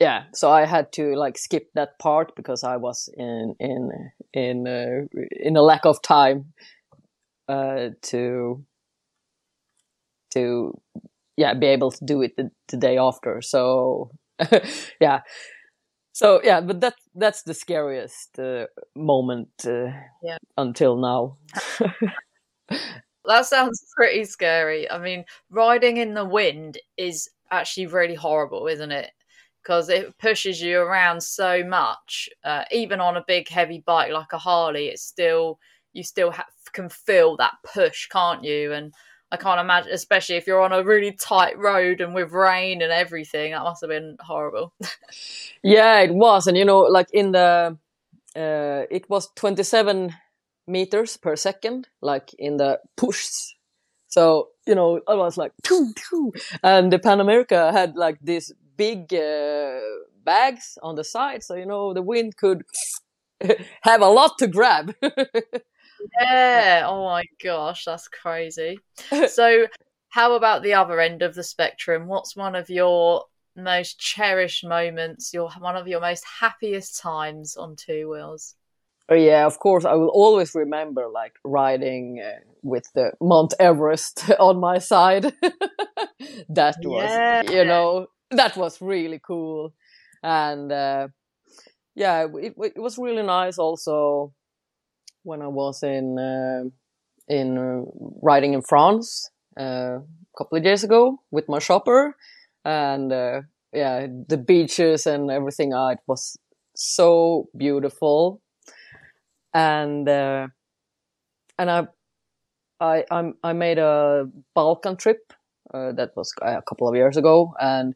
[0.00, 3.90] yeah, so I had to like skip that part because I was in, in,
[4.32, 5.06] in, uh,
[5.38, 6.52] in a lack of time,
[7.48, 8.64] uh, to,
[10.32, 10.80] to
[11.40, 13.40] yeah be able to do it the, the day after.
[13.40, 14.10] So
[15.00, 15.20] yeah.
[16.12, 20.38] So yeah but that that's the scariest uh, moment uh, yeah.
[20.56, 21.38] until now.
[23.26, 24.90] That sounds pretty scary.
[24.90, 29.10] I mean riding in the wind is actually really horrible isn't it?
[29.62, 34.32] Because it pushes you around so much uh, even on a big heavy bike like
[34.32, 35.58] a harley it's still
[35.92, 38.72] you still ha- can feel that push, can't you?
[38.72, 38.94] And
[39.32, 42.90] I can't imagine, especially if you're on a really tight road and with rain and
[42.90, 44.72] everything, that must have been horrible.
[45.62, 47.76] yeah, it was, and you know, like in the,
[48.36, 50.14] uh, it was 27
[50.66, 53.54] meters per second, like in the pushs.
[54.08, 56.32] So you know, I was like, doo, doo.
[56.62, 59.80] and the Pan America had like these big uh,
[60.24, 62.62] bags on the side, so you know the wind could
[63.82, 64.94] have a lot to grab.
[66.20, 66.84] yeah.
[66.86, 68.78] Oh my gosh, that's crazy.
[69.28, 69.66] so,
[70.08, 72.06] how about the other end of the spectrum?
[72.06, 73.24] What's one of your
[73.56, 75.32] most cherished moments?
[75.32, 78.54] Your one of your most happiest times on two wheels?
[79.08, 79.84] Oh yeah, of course.
[79.84, 85.24] I will always remember like riding uh, with the Mount Everest on my side.
[86.48, 87.42] that was, yeah.
[87.50, 89.74] you know, that was really cool,
[90.22, 91.08] and uh,
[91.96, 93.58] yeah, it, it was really nice.
[93.58, 94.32] Also,
[95.22, 96.64] when I was in uh,
[97.28, 97.82] in uh,
[98.22, 100.02] riding in France uh, a
[100.36, 102.16] couple of years ago with my shopper,
[102.64, 105.74] and uh, yeah, the beaches and everything.
[105.74, 106.38] Uh, it was
[106.74, 108.40] so beautiful,
[109.54, 110.50] and and
[111.58, 111.86] I
[112.80, 115.32] I I'm, I made a Balkan trip
[115.72, 117.94] uh, that was a couple of years ago, and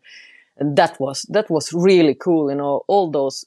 [0.58, 2.50] and that was that was really cool.
[2.50, 3.44] You know, all those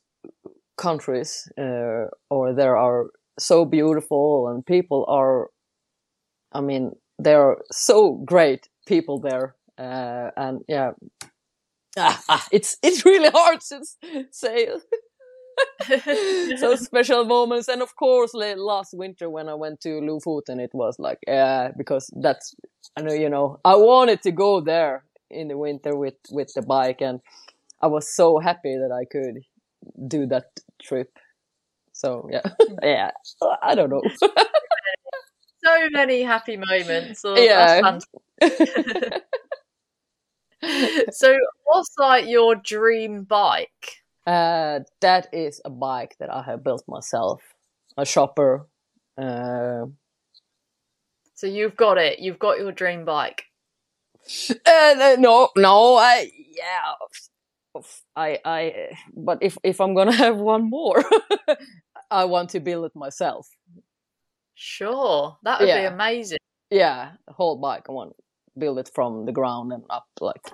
[0.77, 3.07] countries uh, or there are
[3.39, 5.49] so beautiful and people are
[6.53, 10.91] i mean there are so great people there uh, and yeah.
[11.97, 13.81] Ah, ah, it's it's really hard to
[14.31, 14.67] say
[16.57, 20.97] so special moments and of course last winter when i went to lofoten it was
[20.99, 22.53] like yeah because that's
[22.97, 26.61] i know you know i wanted to go there in the winter with with the
[26.61, 27.19] bike and
[27.81, 29.39] i was so happy that i could
[30.07, 30.45] do that
[30.81, 31.09] trip
[31.97, 32.43] so yeah,
[32.83, 33.09] yeah,
[33.63, 34.03] I don't know.
[35.63, 37.21] so many happy moments.
[37.25, 37.97] Oh, yeah.
[41.11, 44.03] so, what's like your dream bike?
[44.27, 47.41] Uh, that is a bike that I have built myself.
[47.97, 48.67] A shopper.
[49.17, 49.87] Uh,
[51.33, 52.19] so you've got it.
[52.19, 53.45] You've got your dream bike.
[54.49, 55.95] Uh, no, no.
[55.95, 56.93] I yeah.
[58.15, 58.89] I I.
[59.15, 61.03] But if if I'm gonna have one more,
[62.09, 63.47] I want to build it myself.
[64.55, 65.81] Sure, that would yeah.
[65.81, 66.39] be amazing.
[66.69, 67.85] Yeah, the whole bike.
[67.89, 68.23] I want to
[68.57, 70.51] build it from the ground and up, like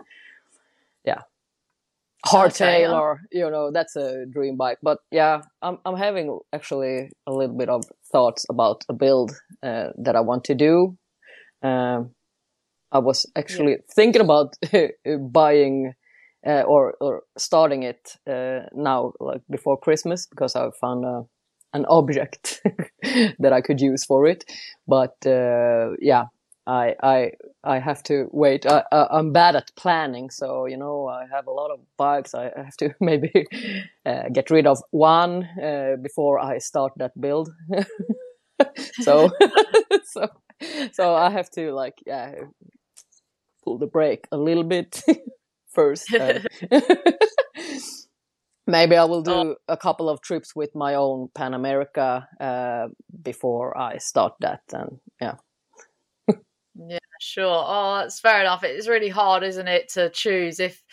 [1.06, 1.22] yeah,
[2.26, 4.80] hardtail okay, or you know that's a dream bike.
[4.82, 9.89] But yeah, I'm I'm having actually a little bit of thoughts about a build uh,
[9.98, 10.98] that I want to do.
[11.62, 12.12] Um,
[12.92, 13.94] I was actually yeah.
[13.96, 14.56] thinking about
[15.32, 15.94] buying
[16.46, 21.24] uh, or or starting it uh, now, like before Christmas, because I found a
[21.74, 22.62] an object
[23.40, 24.46] that I could use for it.
[24.88, 26.26] But uh, yeah,
[26.66, 27.32] I I
[27.64, 28.66] I have to wait.
[28.66, 32.34] I, am bad at planning, so you know I have a lot of bikes.
[32.34, 33.48] I have to maybe
[34.06, 37.50] uh, get rid of one uh, before I start that build.
[39.02, 39.30] so
[40.06, 40.28] so
[40.92, 42.34] so I have to like yeah
[43.64, 45.02] pull the brake a little bit
[45.74, 46.14] first.
[46.14, 46.40] Uh,
[48.67, 49.56] maybe I will do oh.
[49.67, 52.88] a couple of trips with my own Pan America uh,
[53.21, 54.62] before I start that.
[54.71, 55.36] And yeah.
[56.76, 57.63] yeah, sure.
[57.67, 58.63] Oh, that's fair enough.
[58.63, 60.84] It's really hard, isn't it, to choose if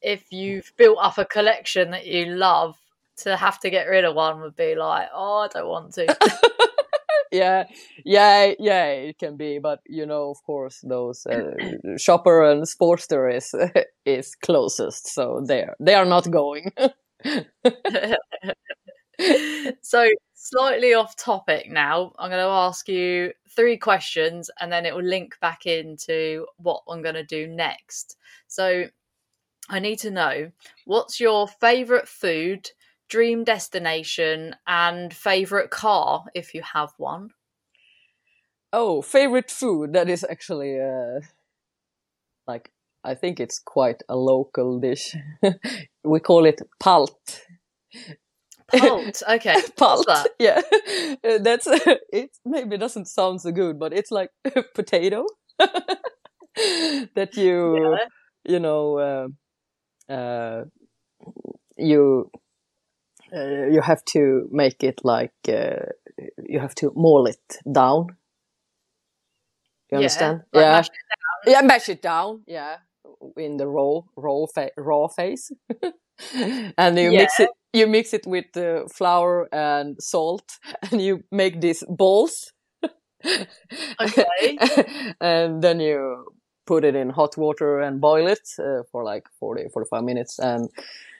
[0.00, 2.76] if you've built up a collection that you love
[3.16, 6.16] to have to get rid of one would be like, oh, I don't want to.
[7.32, 7.64] yeah,
[8.04, 11.54] yeah, yeah, it can be, but you know, of course, those uh,
[11.96, 13.54] shopper and Sportster is
[14.06, 16.72] is closest, so they are they are not going.
[19.82, 24.94] so, slightly off topic now, I'm going to ask you three questions and then it
[24.94, 28.16] will link back into what I'm going to do next.
[28.48, 28.86] So,
[29.68, 30.50] I need to know
[30.84, 32.70] what's your favorite food,
[33.08, 37.30] dream destination, and favorite car if you have one?
[38.72, 39.92] Oh, favorite food.
[39.92, 41.20] That is actually uh,
[42.46, 42.70] like
[43.04, 45.16] I think it's quite a local dish.
[46.04, 47.40] we call it palt.
[48.68, 49.56] Palt, okay.
[49.76, 50.28] palt, that?
[50.38, 50.60] yeah.
[51.24, 51.66] Uh, that's
[52.12, 52.30] it.
[52.44, 54.30] Maybe doesn't sound so good, but it's like
[54.74, 55.26] potato
[55.58, 58.06] that you, yeah.
[58.44, 60.64] you know, uh, uh,
[61.76, 62.30] you
[63.34, 65.86] uh, you have to make it like uh,
[66.46, 68.16] you have to maul it down.
[69.90, 70.42] You understand?
[70.52, 70.70] Yeah, yeah.
[70.70, 70.88] Mash
[71.46, 72.42] yeah, mash it down.
[72.46, 72.76] Yeah,
[73.36, 75.52] in the raw raw fa- raw phase.
[76.78, 77.18] and you yeah.
[77.18, 80.58] mix it you mix it with uh, flour and salt
[80.90, 82.52] and you make these balls
[84.00, 84.58] okay
[85.20, 86.26] and then you
[86.66, 90.68] put it in hot water and boil it uh, for like 40 45 minutes and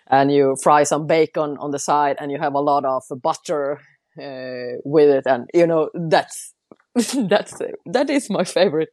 [0.09, 3.81] and you fry some bacon on the side and you have a lot of butter
[4.21, 6.55] uh, with it and you know that's
[7.29, 8.91] that's that is my favorite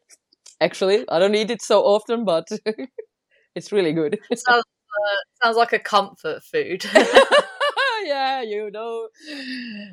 [0.61, 1.05] actually.
[1.09, 2.47] I don't eat it so often but
[3.55, 4.19] it's really good.
[4.35, 6.85] Sounds, uh, sounds like a comfort food.
[8.05, 9.09] Yeah you know.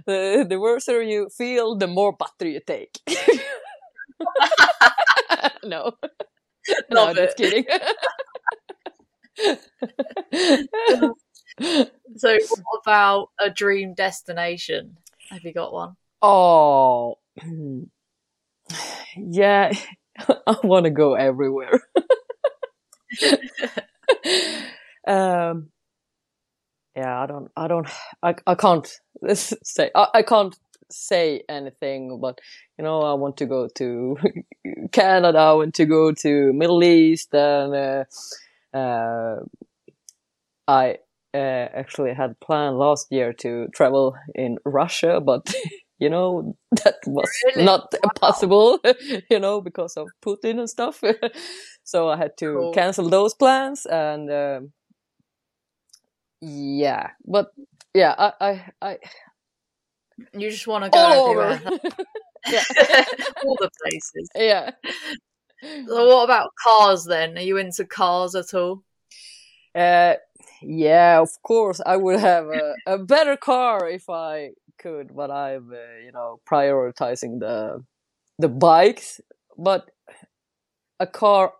[0.06, 2.98] The the worse you feel the more butter you take.
[5.64, 5.92] No.
[6.90, 7.64] No just kidding.
[12.16, 14.96] So what about a dream destination?
[15.30, 15.96] Have you got one?
[16.22, 17.18] Oh,
[19.16, 19.72] yeah.
[20.46, 21.80] I want to go everywhere.
[25.06, 25.70] um,
[26.96, 27.88] yeah, I don't, I don't,
[28.22, 28.90] I, I can't
[29.34, 30.56] say, I, I can't
[30.90, 32.40] say anything, but
[32.78, 34.16] you know, I want to go to
[34.92, 39.40] Canada, I want to go to Middle East, and uh, uh,
[40.68, 40.96] I
[41.34, 45.54] uh, actually had planned last year to travel in Russia, but
[45.98, 47.64] you know that was really?
[47.64, 48.10] not wow.
[48.14, 48.78] possible,
[49.30, 51.02] you know, because of Putin and stuff.
[51.84, 52.72] so I had to cool.
[52.72, 54.72] cancel those plans, and um,
[56.40, 57.48] yeah, but
[57.94, 58.98] yeah, I, I, I
[60.32, 61.60] you just want to go all everywhere.
[63.44, 64.28] all the places.
[64.34, 64.70] Yeah.
[65.62, 67.38] So what about cars then?
[67.38, 68.84] Are you into cars at all?
[69.74, 70.14] Uh,
[70.62, 75.70] yeah, of course, I would have a, a better car if I could, but I'm,
[75.72, 77.84] uh, you know, prioritizing the
[78.38, 79.20] the bikes.
[79.58, 79.90] But
[81.00, 81.52] a car,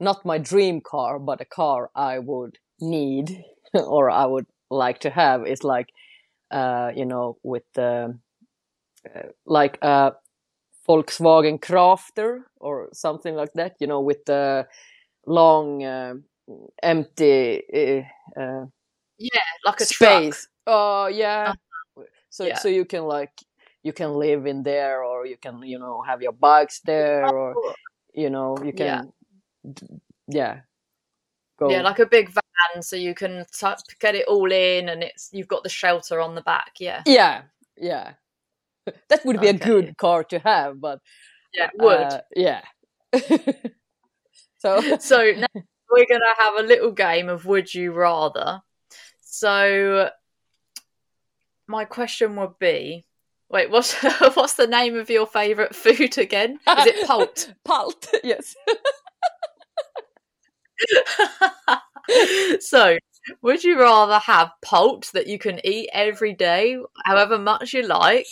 [0.00, 5.10] not my dream car, but a car I would need or I would like to
[5.10, 5.88] have is like,
[6.50, 8.18] uh, you know, with the
[9.14, 10.12] uh, like a
[10.88, 13.76] Volkswagen Crafter or something like that.
[13.80, 14.66] You know, with the
[15.26, 16.14] long uh,
[16.82, 18.66] empty uh, uh,
[19.18, 21.54] yeah like a space oh yeah uh,
[22.36, 22.58] so yeah.
[22.58, 23.32] so you can like
[23.82, 27.54] you can live in there or you can you know have your bikes there or
[28.14, 29.12] you know you can
[29.64, 29.72] yeah,
[30.28, 30.60] yeah.
[31.58, 31.70] Go.
[31.70, 35.30] yeah like a big van so you can t- get it all in and it's
[35.32, 37.42] you've got the shelter on the back yeah yeah
[37.78, 38.12] yeah
[39.08, 39.56] that would be okay.
[39.56, 41.00] a good car to have but
[41.54, 42.60] yeah would uh, yeah
[44.58, 48.60] so so now we're going to have a little game of Would You Rather.
[49.20, 50.10] So,
[51.68, 53.04] my question would be
[53.48, 53.94] wait, what's,
[54.34, 56.58] what's the name of your favourite food again?
[56.78, 57.52] Is it pult?
[57.64, 58.56] pult, yes.
[62.60, 62.98] so,
[63.42, 68.26] would you rather have pult that you can eat every day, however much you like,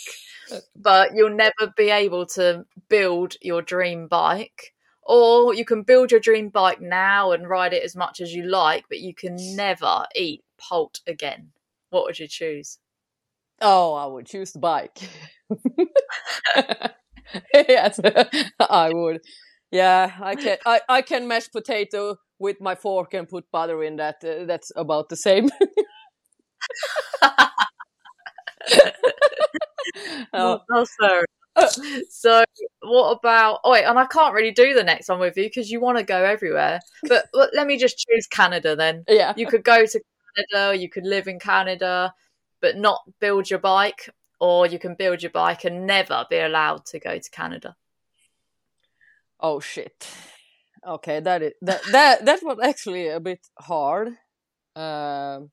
[0.75, 4.73] but you'll never be able to build your dream bike?
[5.07, 8.43] Or you can build your dream bike now and ride it as much as you
[8.43, 11.51] like, but you can never eat pult again.
[11.91, 12.79] What would you choose?
[13.61, 14.99] Oh, I would choose the bike.
[17.53, 17.99] yes,
[18.59, 19.21] I would.
[19.71, 20.57] Yeah, I can.
[20.65, 24.23] I, I can mash potato with my fork and put butter in that.
[24.23, 25.49] Uh, that's about the same.
[30.33, 30.59] oh.
[30.69, 31.25] That's fair
[32.09, 32.43] so
[32.81, 35.71] what about oh wait and i can't really do the next one with you because
[35.71, 39.63] you want to go everywhere but let me just choose canada then yeah you could
[39.63, 40.01] go to
[40.35, 42.13] canada you could live in canada
[42.61, 46.85] but not build your bike or you can build your bike and never be allowed
[46.85, 47.75] to go to canada
[49.39, 50.07] oh shit
[50.87, 54.07] okay that is that that that was actually a bit hard
[54.75, 55.49] um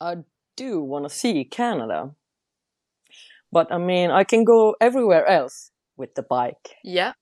[0.00, 0.16] i
[0.56, 2.14] do want to see canada
[3.52, 6.76] but I mean, I can go everywhere else with the bike.
[6.84, 7.12] Yeah.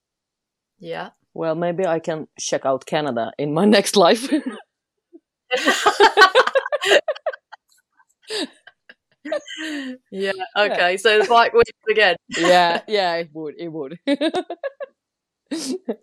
[0.78, 1.10] Yeah.
[1.34, 4.28] Well, maybe I can check out Canada in my next life.
[10.10, 10.32] yeah.
[10.56, 10.96] Okay.
[10.96, 12.16] So the bike wins again.
[12.28, 12.82] yeah.
[12.88, 13.14] Yeah.
[13.16, 13.54] It would.
[13.58, 13.98] It would.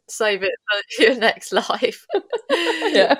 [0.10, 2.06] Save it for your next life.
[2.50, 3.16] yeah.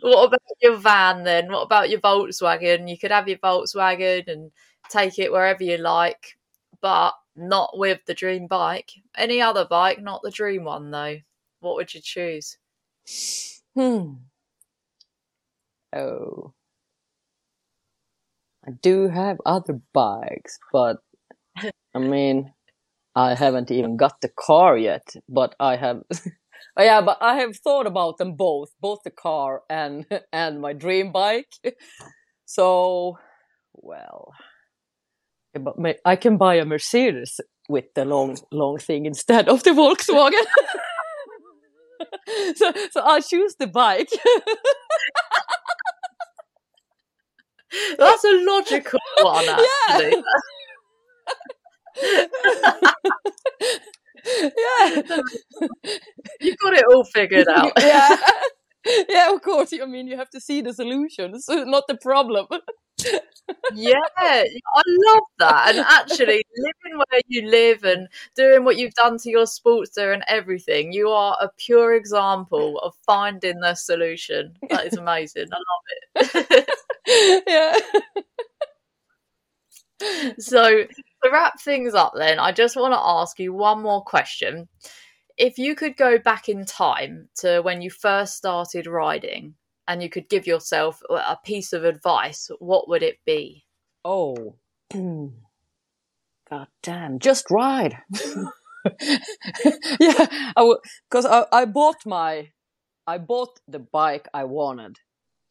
[0.00, 1.50] What about your van then?
[1.50, 2.88] What about your Volkswagen?
[2.90, 4.50] You could have your Volkswagen and
[4.90, 6.38] take it wherever you like,
[6.80, 8.90] but not with the dream bike.
[9.16, 11.18] Any other bike, not the dream one though.
[11.60, 12.58] What would you choose?
[13.74, 14.14] Hmm.
[15.92, 16.54] Oh.
[18.68, 20.98] I do have other bikes, but
[21.94, 22.52] I mean,
[23.14, 26.02] I haven't even got the car yet, but I have
[26.76, 30.72] Oh, yeah, but I have thought about them both, both the car and and my
[30.74, 31.52] dream bike.
[32.50, 33.18] So,
[33.74, 34.32] well,
[35.52, 40.46] but I can buy a Mercedes with the long long thing instead of the Volkswagen.
[42.56, 44.08] so so I'll choose the bike.
[47.98, 50.22] That's a logical one, actually.
[52.02, 52.26] Yeah.
[54.56, 55.02] yeah.
[56.40, 57.72] You've got it all figured out.
[57.78, 58.16] yeah.
[59.08, 59.72] Yeah, of course.
[59.72, 62.46] I mean, you have to see the solution, solutions, not the problem
[63.74, 65.74] yeah, I love that.
[65.74, 70.22] And actually, living where you live and doing what you've done to your Sportster and
[70.28, 74.54] everything, you are a pure example of finding the solution.
[74.70, 75.46] That is amazing.
[75.52, 76.68] I love it.
[77.46, 77.78] yeah.
[80.38, 84.68] so, to wrap things up, then, I just want to ask you one more question.
[85.36, 89.54] If you could go back in time to when you first started riding,
[89.88, 93.64] and you could give yourself a piece of advice, what would it be?
[94.04, 94.56] Oh,
[94.92, 95.32] god
[96.82, 97.18] damn!
[97.18, 97.96] Just ride.
[99.98, 100.26] yeah,
[101.10, 102.50] because I, I, I bought my,
[103.06, 104.98] I bought the bike I wanted,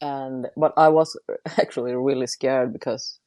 [0.02, 1.20] and but I was
[1.58, 3.20] actually really scared because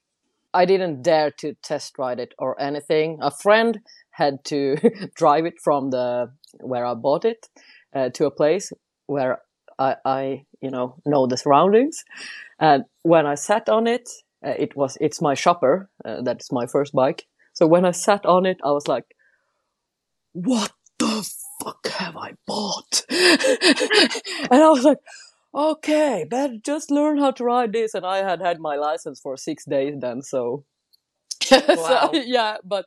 [0.52, 3.18] I didn't dare to test ride it or anything.
[3.20, 4.76] A friend had to
[5.14, 7.48] drive it from the where I bought it
[7.94, 8.72] uh, to a place
[9.06, 9.40] where
[9.78, 12.04] I, I you know know the surroundings.
[12.58, 14.08] And when I sat on it,
[14.44, 15.88] uh, it was it's my shopper.
[16.04, 17.26] Uh, that's my first bike.
[17.52, 19.16] So when I sat on it, I was like,
[20.32, 21.28] "What the
[21.62, 24.98] fuck have I bought?" and I was like,
[25.54, 29.36] "Okay, better just learn how to ride this." And I had had my license for
[29.36, 30.64] six days then, so,
[31.52, 32.10] wow.
[32.12, 32.58] so yeah.
[32.64, 32.86] But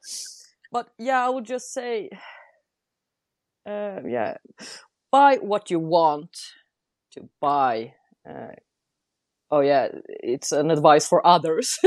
[0.71, 2.09] but yeah, I would just say,
[3.69, 4.37] uh, yeah,
[5.11, 6.35] buy what you want
[7.11, 7.93] to buy.
[8.27, 8.55] Uh,
[9.51, 11.77] oh yeah, it's an advice for others.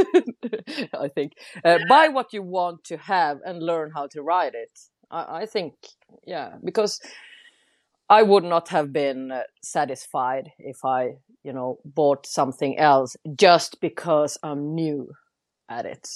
[0.95, 1.33] I think
[1.65, 4.79] uh, buy what you want to have and learn how to ride it.
[5.11, 5.75] I, I think
[6.27, 7.01] yeah, because
[8.09, 9.33] I would not have been
[9.63, 15.13] satisfied if I you know bought something else just because I'm new
[15.69, 16.09] at it.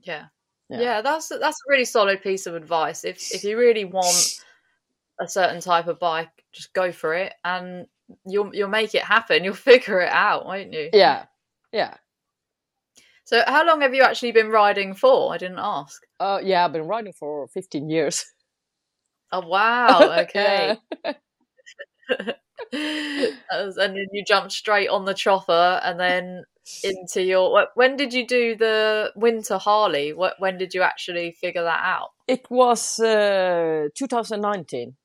[0.00, 0.26] Yeah.
[0.68, 0.80] Yeah.
[0.80, 3.04] yeah, that's that's a really solid piece of advice.
[3.04, 4.40] If if you really want
[5.20, 7.86] a certain type of bike, just go for it and
[8.26, 9.44] you'll you'll make it happen.
[9.44, 10.90] You'll figure it out, won't you?
[10.92, 11.26] Yeah,
[11.72, 11.94] yeah.
[13.24, 15.32] So, how long have you actually been riding for?
[15.32, 16.00] I didn't ask.
[16.20, 18.24] Uh, yeah, I've been riding for fifteen years.
[19.32, 20.18] Oh wow!
[20.20, 20.78] Okay.
[22.72, 26.44] and then you jumped straight on the chopper, and then
[26.82, 27.68] into your.
[27.74, 30.12] When did you do the winter Harley?
[30.12, 32.10] When did you actually figure that out?
[32.26, 34.96] It was uh, 2019.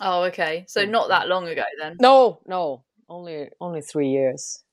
[0.00, 0.64] Oh, okay.
[0.68, 1.96] So not that long ago then.
[2.00, 4.64] No, no, only only three years.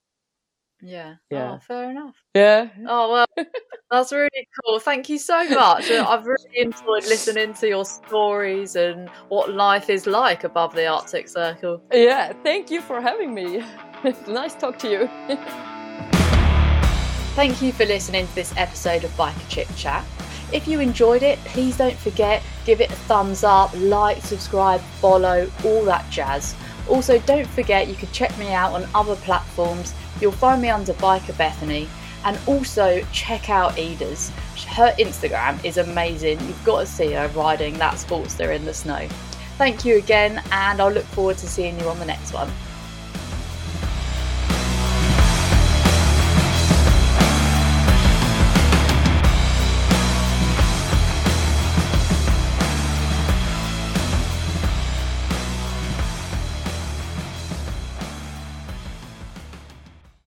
[0.81, 1.15] Yeah.
[1.31, 1.53] Yeah.
[1.53, 2.15] Oh, fair enough.
[2.35, 2.69] Yeah.
[2.87, 3.25] Oh well,
[3.91, 4.79] that's really cool.
[4.79, 5.89] Thank you so much.
[5.89, 11.27] I've really enjoyed listening to your stories and what life is like above the Arctic
[11.27, 11.81] Circle.
[11.91, 12.33] Yeah.
[12.43, 13.63] Thank you for having me.
[14.03, 15.09] It's nice talk to you.
[17.35, 20.03] Thank you for listening to this episode of Biker Chick Chat.
[20.51, 25.51] If you enjoyed it, please don't forget, give it a thumbs up, like, subscribe, follow,
[25.65, 26.55] all that jazz.
[26.89, 29.93] Also, don't forget you can check me out on other platforms.
[30.21, 31.87] You'll find me under Biker Bethany.
[32.25, 34.31] And also check out Ida's.
[34.67, 36.39] Her Instagram is amazing.
[36.41, 39.07] You've got to see her riding that Sportster in the snow.
[39.57, 42.51] Thank you again, and I'll look forward to seeing you on the next one.